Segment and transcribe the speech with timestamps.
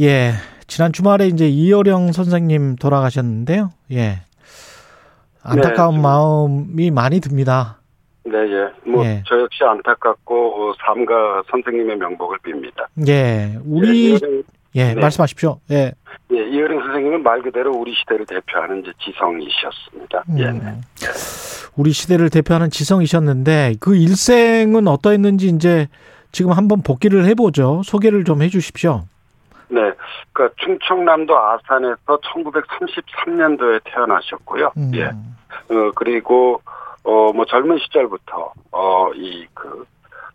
[0.00, 0.32] 예,
[0.66, 3.70] 지난 주말에 이제 이효령 선생님 돌아가셨는데요.
[3.92, 4.18] 예,
[5.42, 7.78] 안타까운 네, 좀- 마음이 많이 듭니다.
[8.24, 8.90] 네, 예.
[8.90, 9.22] 뭐, 예.
[9.26, 10.34] 저 역시 안타깝고,
[10.70, 12.86] 어, 삼가 선생님의 명복을 빕니다.
[13.08, 14.42] 예, 우리 예, 이효령,
[14.74, 15.00] 예, 네.
[15.00, 15.60] 말씀하십시오.
[15.70, 15.92] 예,
[16.32, 20.24] 예, 이효령 선생님은 말 그대로 우리 시대를 대표하는 이제 지성이셨습니다.
[20.38, 20.58] 예, 네.
[20.58, 20.82] 음,
[21.76, 25.86] 우리 시대를 대표하는 지성이셨는데 그 일생은 어떠했는지 이제
[26.32, 27.82] 지금 한번 복기를 해보죠.
[27.84, 29.04] 소개를 좀 해주십시오.
[29.68, 29.92] 네.
[30.32, 34.72] 그 충청남도 아산에서 1933년도에 태어나셨고요.
[34.76, 35.06] 음, 예.
[35.06, 36.60] 어, 그리고,
[37.02, 39.86] 어, 뭐 젊은 시절부터, 어, 이, 그,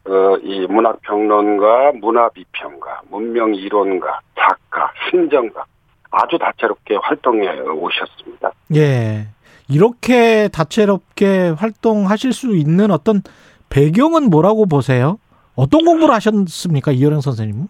[0.05, 5.63] 어, 이 문학평론가, 문화비평가, 문명이론가, 작가, 행정가,
[6.11, 8.51] 아주 다채롭게 활동해 오셨습니다.
[8.75, 9.27] 예.
[9.69, 13.21] 이렇게 다채롭게 활동하실 수 있는 어떤
[13.69, 15.17] 배경은 뭐라고 보세요?
[15.55, 17.67] 어떤 공부를 하셨습니까, 이효령 선생님은?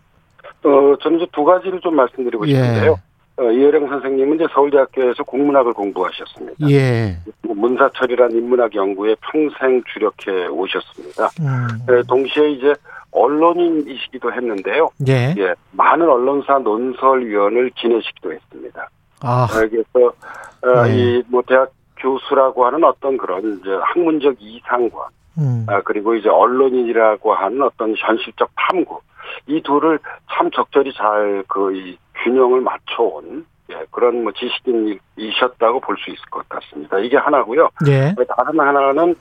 [0.64, 3.00] 어, 저는 이제 두 가지를 좀 말씀드리고 싶은데요.
[3.38, 6.70] 어, 이효령 선생님은 이제 서울대학교에서 공문학을 공부하셨습니다.
[6.70, 7.18] 예.
[7.42, 11.30] 뭐 문사철이란 인문학 연구에 평생 주력해 오셨습니다.
[11.40, 12.74] 음, 예, 동시에 이제
[13.12, 14.90] 언론인이시기도 했는데요.
[15.08, 15.34] 예.
[15.38, 18.90] 예, 많은 언론사 논설위원을 지내시기도 했습니다.
[19.22, 20.14] 아, 어, 그래서
[20.62, 21.22] 어, 네.
[21.30, 25.08] 이뭐 대학 교수라고 하는 어떤 그런 이제 학문적 이상과
[25.38, 29.00] 음, 아, 그리고 이제 언론인이라고 하는 어떤 현실적 탐구
[29.48, 30.00] 이 둘을
[30.32, 37.00] 참 적절히 잘그이 균형을 맞춰온 예, 그런 뭐 지식인이셨다고 볼 수 있을 것 같습니다.
[37.00, 37.70] 이게 하나고요.
[37.88, 38.14] 예.
[38.38, 39.16] 다른 하나는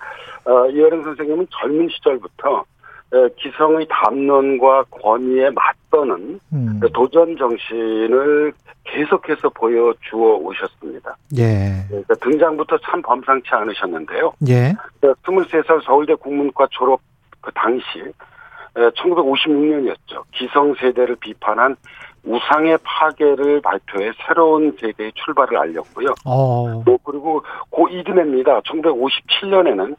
[0.45, 2.65] 어, 이어령 선생님은 젊은 시절부터
[3.13, 8.53] 에, 기성의 담론과 권위에 맞서는 음, 도전 정신을
[8.85, 11.17] 계속해서 보여주어 오셨습니다.
[11.39, 11.85] 예.
[11.89, 14.33] 그러니까 등장부터 참 범상치 않으셨는데요.
[14.49, 14.73] 예.
[15.03, 17.01] 23살 서울대 국문과 졸업
[17.41, 17.85] 그 당시
[18.75, 20.25] 1956년이었죠.
[20.33, 21.77] 기성세대를 비판한
[22.25, 26.09] 우상의 파괴를 발표해 새로운 세대의 출발을 알렸고요.
[26.27, 28.61] 어, 또 그리고 고 이듬해입니다.
[28.61, 29.97] 1957년에는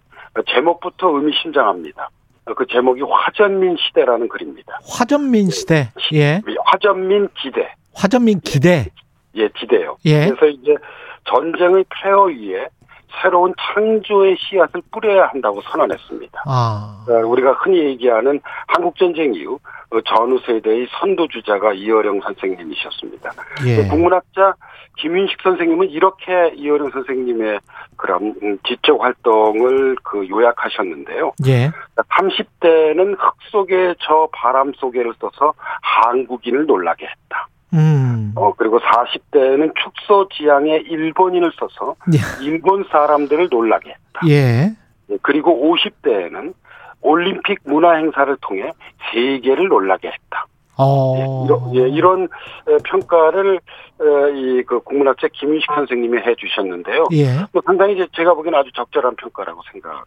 [0.48, 2.10] 제목부터 의미심장합니다.
[2.56, 4.80] 그 제목이 화전민 시대라는 글입니다.
[4.88, 5.90] 화전민 시대.
[6.14, 6.42] 예.
[6.66, 7.74] 화전민 기대.
[7.94, 8.88] 화전민 기대.
[9.36, 9.98] 예, 기대요.
[10.06, 10.28] 예.
[10.28, 10.76] 그래서 이제
[11.26, 12.68] 전쟁의 폐허 위에
[13.22, 16.44] 새로운 창조의 씨앗을 뿌려야 한다고 선언했습니다.
[16.46, 19.60] 아, 어, 우리가 흔히 얘기하는 한국전쟁 이후
[19.92, 23.32] 어, 전후 세대의 선도주자가 이어령 선생님이셨습니다.
[23.66, 23.88] 예.
[23.88, 24.54] 국문학자
[24.98, 27.60] 김윤식 선생님은 이렇게 이어령 선생님의
[27.98, 31.34] 그런 음, 지적 활동을 그 요약하셨는데요.
[31.48, 31.72] 예.
[31.98, 37.48] 30대는 흙 속에 저 바람 속에를 써서 한국인을 놀라게 했다.
[37.74, 38.34] 음.
[38.36, 42.46] 어, 그리고 40대는 축소 지향에 일본인을 써서 예.
[42.46, 44.22] 일본 사람들을 놀라게 했다.
[44.28, 44.72] 예.
[45.09, 46.54] 예, 그리고 50대에는
[47.02, 48.72] 올림픽 문화 행사를 통해
[49.12, 50.46] 세계를 놀라게 했다.
[50.78, 51.16] 어.
[51.18, 53.60] 예, 이런, 예, 이런 에, 평가를
[54.34, 57.06] 이그 국문학자 김윤식 선생님이 해주셨는데요.
[57.14, 57.46] 예.
[57.52, 60.04] 뭐 상당히 이제 제가 보기에는 아주 적절한 평가라고 생각을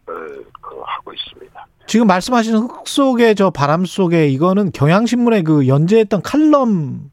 [0.61, 1.65] 그 하고 있습니다.
[1.87, 7.11] 지금 말씀하시는 흙 속에 저 바람 속에 이거는 경향신문에 그 연재했던 칼럼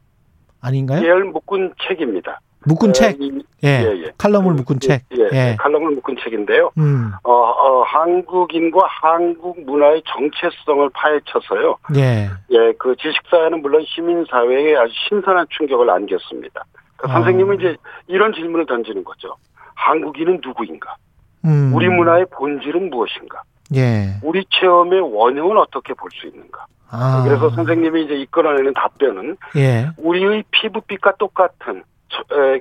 [0.63, 1.01] 아닌가요?
[1.01, 2.39] 계열 묶은 책입니다.
[2.65, 3.21] 묶은 에, 책.
[3.21, 3.67] 이- 예.
[3.83, 4.11] 예, 예.
[4.17, 5.01] 칼럼을 그, 묶은 예, 책.
[5.17, 5.55] 예, 예.
[5.59, 6.71] 칼럼을 묶은 책인데요.
[6.77, 7.11] 음.
[7.23, 11.75] 어, 어, 한국인과 한국 문화의 정체성을 파헤쳐서요.
[11.97, 12.29] 예.
[12.51, 16.63] 예, 그 지식사회는 물론 시민사회에 아주 신선한 충격을 안겼습니다.
[16.95, 17.13] 그 아.
[17.15, 17.75] 선생님은 이제
[18.07, 19.35] 이런 질문을 던지는 거죠.
[19.75, 20.95] 한국인은 누구인가?
[21.43, 21.73] 음.
[21.75, 23.41] 우리 문화의 본질은 무엇인가?
[23.75, 24.15] 예.
[24.23, 26.65] 우리 체험의 원형은 어떻게 볼 수 있는가?
[26.93, 27.23] 아.
[27.25, 29.89] 그래서 선생님이 이제 이끌어내는 답변은 예.
[29.97, 31.83] 우리의 피부빛과 똑같은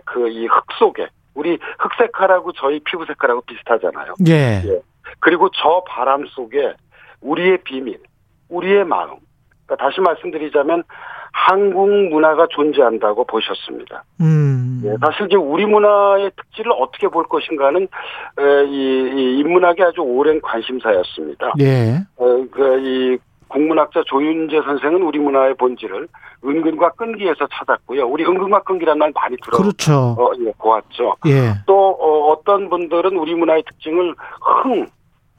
[0.04, 4.14] 그 이 흙 속에 우리 흑색하라고 저희 피부 색깔하고 비슷하잖아요.
[4.26, 4.62] 예.
[4.66, 4.80] 예.
[5.20, 6.74] 그리고 저 바람 속에
[7.20, 7.98] 우리의 비밀,
[8.48, 9.16] 우리의 마음.
[9.66, 10.82] 그러니까 다시 말씀드리자면
[11.32, 14.04] 한국 문화가 존재한다고 보셨습니다.
[14.20, 14.82] 음.
[14.84, 17.80] 예, 사실 이제 우리 문화의 특질을 어떻게 볼 것인가는
[18.38, 21.52] 에, 이, 이 인문학의 아주 오랜 관심사였습니다.
[21.60, 22.00] 예.
[22.16, 23.18] 어, 그, 이
[23.52, 26.08] 국문학자 조윤재 선생은 우리 문화의 본질을
[26.44, 28.06] 은근과 끈기에서 찾았고요.
[28.06, 30.16] 우리 은근과 끈기란 말 많이 들어 그렇죠.
[30.18, 31.16] 어, 예, 보았죠.
[31.26, 31.54] 예.
[31.66, 34.86] 또 어, 떤 분들은 우리 문화의 특징을 흥,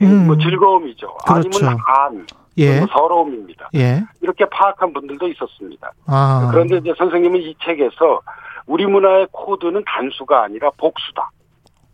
[0.04, 0.28] 음.
[0.28, 1.08] 뭐 즐거움이죠.
[1.26, 1.66] 그렇죠.
[1.66, 2.28] 아니면 한,
[2.58, 2.82] 예.
[2.82, 3.70] 서러움입니다.
[3.76, 4.04] 예.
[4.22, 5.92] 이렇게 파악한 분들도 있었습니다.
[6.06, 6.50] 아.
[6.52, 8.22] 그런데 이제 선생님은 이 책에서
[8.68, 11.32] 우리 문화의 코드는 단수가 아니라 복수다.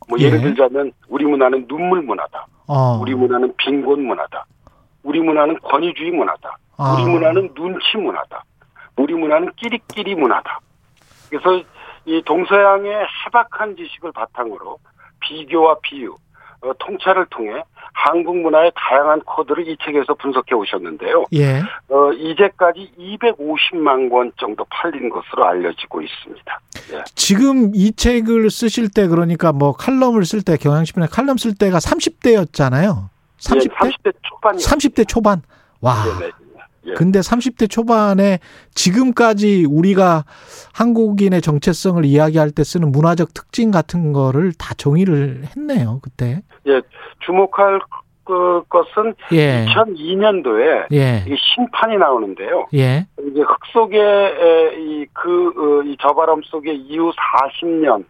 [0.09, 0.43] 뭐 예를 예.
[0.43, 2.45] 들자면 우리 문화는 눈물 문화다.
[2.67, 2.99] 어.
[3.01, 4.45] 우리 문화는 빈곤 문화다.
[5.03, 6.57] 우리 문화는 권위주의 문화다.
[6.77, 6.93] 아.
[6.93, 8.43] 우리 문화는 눈치 문화다.
[8.95, 10.59] 우리 문화는 끼리끼리 문화다.
[11.29, 11.63] 그래서
[12.05, 12.91] 이 동서양의
[13.25, 14.77] 해박한 지식을 바탕으로
[15.19, 16.15] 비교와 비유,
[16.61, 17.63] 어, 통찰을 통해
[17.93, 21.25] 한국 문화의 다양한 코드를 이 책에서 분석해 오셨는데요.
[21.33, 21.61] 예.
[21.89, 26.59] 어, 이제까지 250만 권 정도 팔린 것으로 알려지고 있습니다.
[27.15, 33.09] 지금 이 책을 쓰실 때 그러니까 뭐 칼럼을 쓸 때 경향신문에 칼럼 쓸 때가 30대였잖아요.
[33.39, 33.63] 30대?
[33.63, 34.59] 예, 30대 초반이요.
[34.59, 35.41] 30대 초반.
[35.81, 35.95] 와.
[36.03, 36.31] 네네.
[36.87, 36.93] 예.
[36.93, 38.39] 근데 30대 초반에
[38.73, 40.23] 지금까지 우리가
[40.73, 46.41] 한국인의 정체성을 이야기할 때 쓰는 문화적 특징 같은 거를 다 정의를 했네요, 그때.
[46.67, 46.81] 예,
[47.19, 47.79] 주목할
[48.23, 49.65] 그 것은 예.
[49.67, 51.25] 2002년도에 예.
[51.27, 52.67] 이 심판이 나오는데요.
[52.75, 53.07] 예.
[53.19, 53.97] 이제 흙 속에
[54.77, 58.05] 이그 이 저바람 속에 이후 40년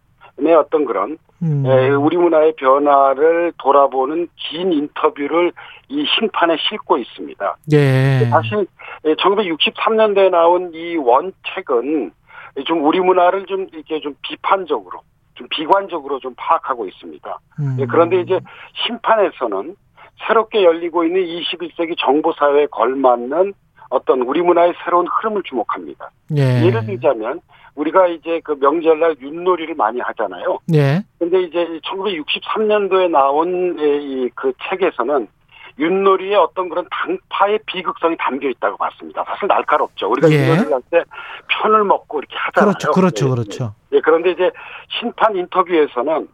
[0.48, 1.66] 의 어떤 그런 음.
[1.66, 5.52] 에, 우리 문화의 변화를 돌아보는 긴 인터뷰를
[5.88, 7.58] 이 심판에 싣고 있습니다.
[7.74, 8.28] 예.
[8.30, 8.68] 사실
[9.04, 12.12] 1963년도에 나온 이 원책은
[12.66, 15.02] 좀 우리 문화를 좀 이렇게 좀 비판적으로
[15.36, 17.40] 좀 비관적으로 좀 파악하고 있습니다.
[17.60, 17.78] 음.
[17.80, 18.40] 예, 그런데 이제
[18.86, 19.76] 심판에서는
[20.28, 23.54] 새롭게 열리고 있는 21세기 정보 사회에 걸맞는
[23.90, 26.10] 어떤 우리 문화의 새로운 흐름을 주목합니다.
[26.38, 26.66] 예.
[26.66, 27.40] 예를 들자면
[27.76, 30.60] 우리가 이제 그 명절날 윷놀이를 많이 하잖아요.
[30.74, 31.02] 예.
[31.18, 35.28] 근데 이제 1963년도에 나온 이 그 책에서는
[35.80, 39.24] 윷놀이의 어떤 그런 당파의 비극성이 담겨 있다고 봤습니다.
[39.26, 40.10] 사실 날카롭죠.
[40.12, 40.36] 우리가 예.
[40.50, 41.04] 윷놀이를 할 때
[41.48, 42.74] 편을 먹고 이렇게 하잖아요.
[42.74, 42.92] 그렇죠.
[42.92, 43.26] 그렇죠.
[43.26, 43.74] 예, 그렇죠.
[43.94, 43.98] 예.
[43.98, 44.52] 예, 그런데 이제
[45.00, 46.28] 심판 인터뷰에서는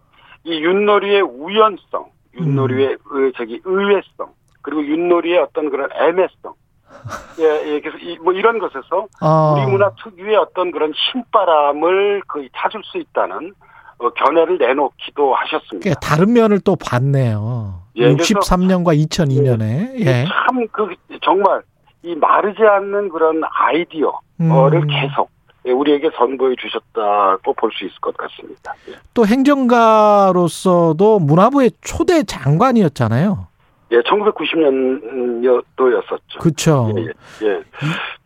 [0.46, 2.06] 이 윷놀이의 우연성,
[2.40, 6.54] 윷놀이의 의- 저기 의외성, 그리고 윷놀이의 어떤 그런 애매성,
[7.40, 7.44] 예,
[7.74, 9.56] 예, 그래서 이, 뭐 이런 것에서 아.
[9.58, 13.54] 우리 문화 특유의 어떤 그런 신바람을 거의 찾을 수 있다는
[13.98, 15.80] 어, 견해를 내놓기도 하셨습니다.
[15.84, 17.82] 그러니까 다른 면을 또 봤네요.
[17.96, 20.00] 예, 그래서- 63년과 2002년에.
[20.06, 20.26] 예.
[20.48, 21.62] 참그 정말
[22.04, 24.88] 이 마르지 않는 그런 아이디어를 음.
[24.88, 25.30] 계속
[25.66, 28.74] 예, 우리에게 선보여 주셨다고 볼 수 있을 것 같습니다.
[28.90, 28.94] 예.
[29.16, 33.48] 또 행정가로서도 문화부의 초대 장관이었잖아요.
[33.96, 36.40] 예, 1990년도였었죠.
[36.40, 36.94] 그렇죠.
[36.98, 37.08] 예, 예.
[37.48, 37.62] 예.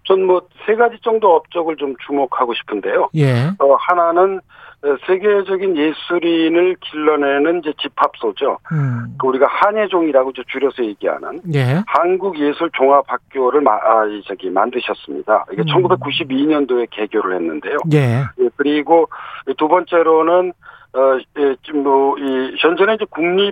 [0.05, 3.09] 전 뭐 세 가지 정도 업적을 좀 주목하고 싶은데요.
[3.15, 3.47] 예.
[3.59, 4.39] 어, 하나는
[4.81, 8.59] 어, 세계적인 예술인을 길러내는 이제 집합소죠.
[8.71, 9.15] 음.
[9.19, 11.81] 그 우리가 한예종이라고 저 줄여서 얘기하는 예.
[11.87, 15.45] 한국예술종합학교를 마, 아, 이 저기 만드셨습니다.
[15.51, 15.65] 이게 음.
[15.65, 17.77] 1992년도에 개교를 했는데요.
[17.93, 18.23] 예.
[18.39, 19.09] 예, 그리고
[19.57, 20.53] 두 번째로는
[20.93, 23.51] 어, 예, 지금 뭐, 이, 현재는 이제 국립 예,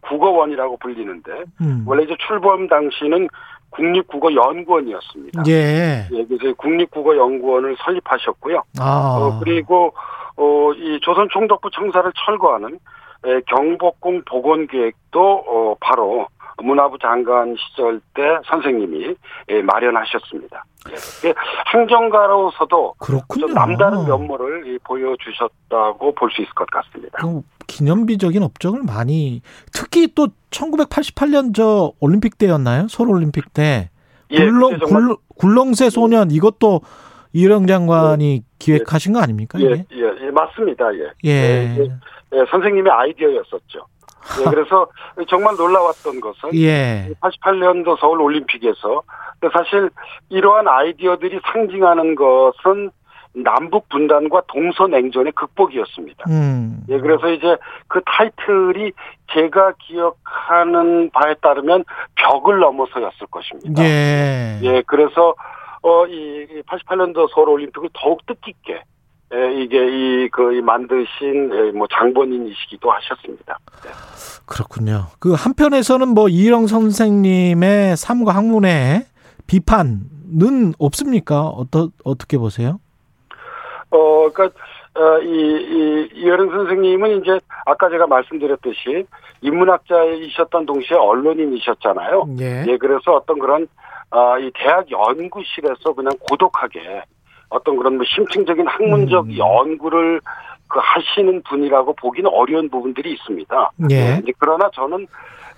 [0.00, 1.84] 국어원이라고 불리는데, 음.
[1.86, 3.28] 원래 이제 출범 당시는
[3.70, 5.42] 국립국어연구원이었습니다.
[5.48, 6.06] 예.
[6.10, 8.62] 예, 그래서 국립국어연구원을 설립하셨고요.
[8.80, 9.16] 아.
[9.18, 9.92] 어, 그리고,
[10.36, 12.78] 어, 이 조선 총독부 청사를 철거하는
[13.26, 16.26] 에, 경복궁 복원 계획도, 어, 바로
[16.62, 19.14] 문화부 장관 시절 때 선생님이
[19.50, 20.64] 예, 마련하셨습니다.
[21.24, 21.34] 예,
[21.72, 22.94] 행정가로서도
[23.54, 27.18] 남다른 면모를 이, 보여주셨다고 볼 수 있을 것 같습니다.
[27.20, 32.88] 그 기념비적인 업적을 많이 특히 또 1988년 저 올림픽 때였나요?
[32.88, 33.90] 서울 올림픽 때
[34.30, 36.80] 예, 굴렁 굴, 굴렁쇠 소년 이것도
[37.32, 39.60] 이령 장관이 기획하신 거 아닙니까?
[39.60, 39.84] 예?
[39.92, 40.92] 예, 예, 맞습니다.
[40.94, 41.12] 예.
[41.24, 41.30] 예.
[41.30, 41.88] 예,
[42.32, 43.86] 예, 선생님의 아이디어였었죠.
[44.40, 44.88] 예, 그래서
[45.28, 47.10] 정말 놀라웠던 것은 예.
[47.20, 49.02] 88년도 서울 올림픽에서
[49.52, 49.90] 사실
[50.30, 52.90] 이러한 아이디어들이 상징하는 것은
[53.34, 56.24] 남북 분단과 동서 냉전의 극복이었습니다.
[56.28, 56.80] 음.
[56.88, 57.56] 예, 그래서 이제
[57.86, 58.92] 그 타이틀이
[59.32, 61.84] 제가 기억하는 바에 따르면
[62.16, 63.82] 벽을 넘어서였을 것입니다.
[63.82, 64.58] 예.
[64.62, 65.34] 예, 그래서
[65.82, 68.82] 어, 이 88년도 서울 올림픽을 더욱 뜻깊게
[69.34, 73.58] 예, 이게 이그 만드신 예, 뭐 장본인이시기도 하셨습니다.
[74.46, 75.06] 그렇군요.
[75.18, 79.04] 그 한편에서는 뭐 이령 선생님의 삶과 학문의
[79.46, 81.42] 비판은 없습니까?
[81.42, 82.80] 어떠, 어떻게 보세요?
[83.90, 84.60] 어, 그러니까
[84.94, 89.06] 어, 이, 이 이여름 선생님은 이제 아까 제가 말씀드렸듯이
[89.42, 92.26] 인문학자이셨던 동시에 언론인이셨잖아요.
[92.40, 92.64] 예.
[92.66, 93.68] 예, 그래서 어떤 그런
[94.10, 97.02] 아, 이 대학 연구실에서 그냥 고독하게
[97.50, 99.36] 어떤 그런 뭐 심층적인 학문적 음.
[99.36, 100.20] 연구를
[100.68, 103.70] 그 하시는 분이라고 보기는 어려운 부분들이 있습니다.
[103.90, 104.18] 예.
[104.22, 105.06] 이제 그러나 저는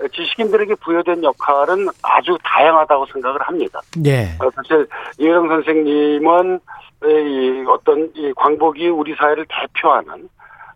[0.09, 3.81] 지식인들에게 부여된 역할은 아주 다양하다고 생각을 합니다.
[4.07, 4.29] 예.
[4.41, 4.87] 어, 사실
[5.19, 6.61] 이혜령 선생님은
[7.05, 10.29] 이 어떤 이 광복이 우리 사회를 대표하는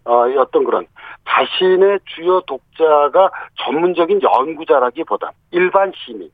[0.04, 0.86] 어, 이 어떤 그런
[1.26, 3.30] 자신의 주요 독자가
[3.64, 6.30] 전문적인 연구자라기보다 일반 시민,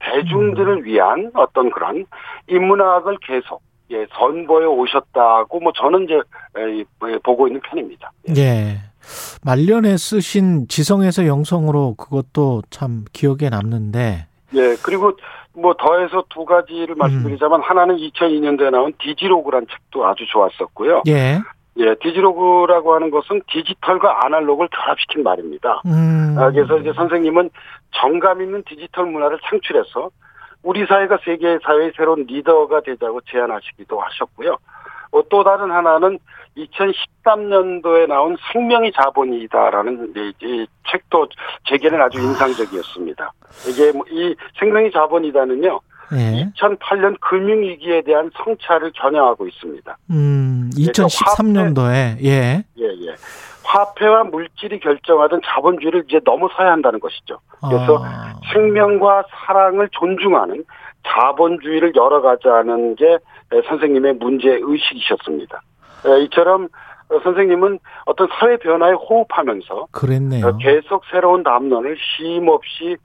[0.00, 2.06] 대중들을 위한 어떤 그런
[2.48, 3.62] 인문학을 계속
[3.92, 8.10] 예, 선보여 오셨다고 뭐 저는 이제 에, 예, 보고 있는 편입니다.
[8.36, 8.78] 예.
[9.44, 14.26] 말년에 쓰신 지성에서 영성으로 그것도 참 기억에 남는데.
[14.54, 15.12] 예, 그리고
[15.54, 17.62] 뭐 더해서 두 가지를 말씀드리자면 음.
[17.62, 21.02] 하나는 2002년도에 나온 디지로그란 책도 아주 좋았었고요.
[21.08, 21.40] 예.
[21.78, 25.82] 예, 디지로그라고 하는 것은 디지털과 아날로그를 결합시킨 말입니다.
[25.86, 26.36] 음.
[26.38, 27.50] 아, 그래서 이제 선생님은
[27.92, 30.10] 정감 있는 디지털 문화를 창출해서
[30.62, 34.56] 우리 사회가 세계 사회의 새로운 리더가 되자고 제안하시기도 하셨고요.
[35.12, 36.18] 어, 또 다른 하나는
[36.56, 41.28] 2013년도에 나온 생명이 자본이다라는 이, 책도
[41.68, 43.32] 제게는 아주 인상적이었습니다.
[43.68, 45.80] 이게 뭐이 생명이 자본이다는요.
[46.14, 46.50] 예.
[46.56, 49.96] 2008년 금융위기에 대한 성찰을 겨냥하고 있습니다.
[50.10, 52.64] 음, 2013년도에, 예.
[52.78, 53.14] 예, 예.
[53.72, 57.38] 화폐와 물질이 결정하던 자본주의를 이제 넘어서야 한다는 것이죠.
[57.66, 58.34] 그래서 아.
[58.52, 60.64] 생명과 사랑을 존중하는
[61.06, 63.18] 자본주의를 열어가자는 게
[63.68, 65.60] 선생님의 문제 의식이셨습니다.
[66.24, 66.68] 이처럼
[67.22, 70.56] 선생님은 어떤 사회 변화에 호흡하면서 그랬네요.
[70.58, 72.96] 계속 새로운 담론을 쉼없이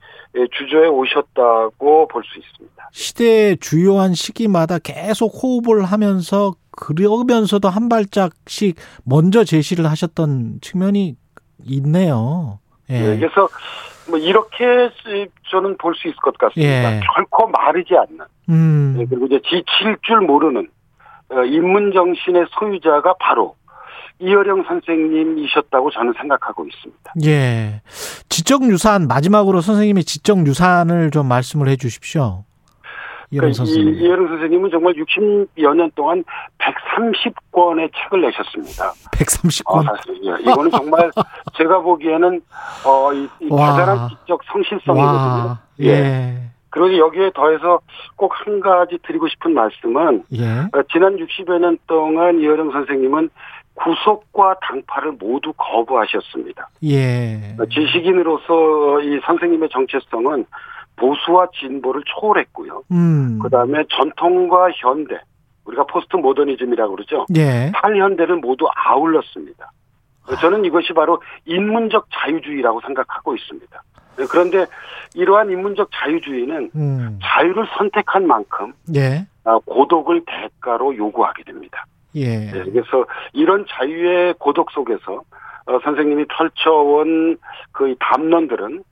[0.52, 2.88] 주저해 오셨다고 볼 수 있습니다.
[2.92, 11.16] 시대의 주요한 시기마다 계속 호흡을 하면서 그러면서도 한 발짝씩 먼저 제시를 하셨던 측면이
[11.66, 12.60] 있네요.
[12.88, 13.00] 예.
[13.00, 13.48] 네, 그래서
[14.08, 14.90] 뭐 이렇게
[15.50, 16.96] 저는 볼 수 있을 것 같습니다.
[16.96, 17.00] 예.
[17.14, 18.94] 결코 마르지 않는 음.
[18.96, 20.68] 네, 그리고 이제 지칠 줄 모르는
[21.30, 23.54] 어, 인문 정신의 소유자가 바로
[24.20, 27.12] 이어령 선생님이셨다고 저는 생각하고 있습니다.
[27.26, 27.82] 예.
[28.28, 32.44] 지적 유산 마지막으로 선생님의 지적 유산을 좀 말씀을 해 주십시오.
[33.30, 33.94] 이혜령 선생님.
[33.94, 36.24] 이혜령 선생님은 정말 60여 년 동안
[36.58, 38.92] 130권의 책을 내셨습니다.
[39.14, 39.88] 130권?
[39.88, 39.94] 어,
[40.24, 40.42] 예.
[40.50, 41.10] 이거는 정말
[41.56, 42.40] 제가 보기에는
[42.86, 45.56] 어, 이, 이 대단한 지적 성실성이거든요.
[45.80, 45.86] 예.
[45.88, 46.34] 예.
[46.70, 47.80] 그리고 여기에 더해서
[48.16, 50.44] 꼭 한 가지 드리고 싶은 말씀은 예.
[50.72, 53.30] 어, 지난 60여 년 동안 이혜령 선생님은
[53.74, 56.68] 구속과 당파를 모두 거부하셨습니다.
[56.84, 57.54] 예.
[57.60, 60.44] 어, 지식인으로서 이 선생님의 정체성은
[60.98, 62.82] 보수와 진보를 초월했고요.
[62.92, 63.38] 음.
[63.42, 65.18] 그다음에 전통과 현대,
[65.64, 67.26] 우리가 포스트 모더니즘이라고 그러죠.
[67.36, 67.72] 예.
[67.74, 69.70] 탈현대를 모두 아울렀습니다.
[70.40, 73.82] 저는 이것이 바로 인문적 자유주의라고 생각하고 있습니다.
[74.30, 74.66] 그런데
[75.14, 77.18] 이러한 인문적 자유주의는 음.
[77.22, 79.26] 자유를 선택한 만큼 예.
[79.44, 81.86] 아, 고독을 대가로 요구하게 됩니다.
[82.14, 82.50] 예.
[82.50, 85.22] 네, 그래서 이런 자유의 고독 속에서
[85.66, 87.38] 어, 선생님이 펼쳐온
[87.72, 88.82] 그 담론들은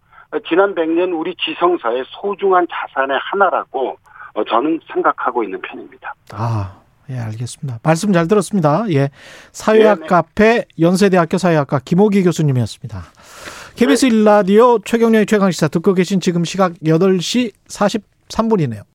[0.49, 3.97] 지난 100년 우리 지성사의 소중한 자산의 하나라고
[4.35, 6.15] 어, 저는 생각하고 있는 편입니다.
[6.33, 7.81] 아, 예, 알겠습니다.
[7.83, 8.85] 말씀 잘 들었습니다.
[8.91, 9.11] 예.
[9.53, 10.09] 사회학 네네.
[10.09, 13.03] 카페 연세대학교 사회학과 김호기 교수님이었습니다.
[13.77, 14.13] KBS 네.
[14.13, 18.83] 1라디오 최경련의 최강시사 듣고 계신 지금 시각 8시 43분이네요.